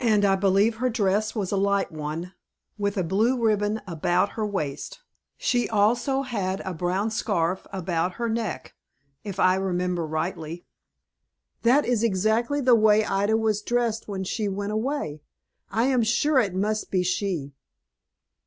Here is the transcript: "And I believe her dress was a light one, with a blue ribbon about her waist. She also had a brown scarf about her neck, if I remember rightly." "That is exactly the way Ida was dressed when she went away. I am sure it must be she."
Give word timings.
"And 0.00 0.22
I 0.26 0.36
believe 0.36 0.76
her 0.76 0.90
dress 0.90 1.34
was 1.34 1.50
a 1.50 1.56
light 1.56 1.90
one, 1.90 2.34
with 2.76 2.98
a 2.98 3.02
blue 3.02 3.42
ribbon 3.42 3.80
about 3.86 4.32
her 4.32 4.46
waist. 4.46 5.00
She 5.38 5.66
also 5.66 6.20
had 6.20 6.60
a 6.60 6.74
brown 6.74 7.10
scarf 7.10 7.66
about 7.72 8.16
her 8.16 8.28
neck, 8.28 8.74
if 9.24 9.40
I 9.40 9.54
remember 9.54 10.06
rightly." 10.06 10.66
"That 11.62 11.86
is 11.86 12.02
exactly 12.02 12.60
the 12.60 12.74
way 12.74 13.02
Ida 13.06 13.38
was 13.38 13.62
dressed 13.62 14.06
when 14.06 14.24
she 14.24 14.46
went 14.46 14.72
away. 14.72 15.22
I 15.70 15.84
am 15.84 16.02
sure 16.02 16.38
it 16.38 16.54
must 16.54 16.90
be 16.90 17.02
she." 17.02 17.54